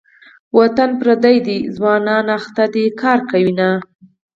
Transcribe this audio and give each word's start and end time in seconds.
وطن 0.57 0.89
پردی 0.99 1.37
ده 1.45 1.57
ځوانان 1.75 2.25
لګیا 2.31 2.65
دې 2.73 2.85
کار 3.01 3.19
کوینه. 3.29 3.69